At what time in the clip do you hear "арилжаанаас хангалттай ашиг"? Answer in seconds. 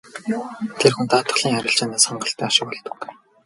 1.59-2.67